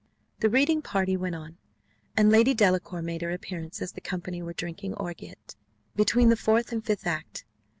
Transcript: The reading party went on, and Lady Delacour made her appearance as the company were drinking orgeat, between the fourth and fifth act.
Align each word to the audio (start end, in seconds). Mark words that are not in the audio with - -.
The 0.39 0.49
reading 0.49 0.81
party 0.81 1.15
went 1.15 1.35
on, 1.35 1.57
and 2.17 2.31
Lady 2.31 2.55
Delacour 2.55 3.03
made 3.03 3.21
her 3.21 3.29
appearance 3.29 3.83
as 3.83 3.91
the 3.91 4.01
company 4.01 4.41
were 4.41 4.51
drinking 4.51 4.95
orgeat, 4.95 5.55
between 5.95 6.29
the 6.29 6.35
fourth 6.35 6.71
and 6.71 6.83
fifth 6.83 7.05
act. 7.05 7.45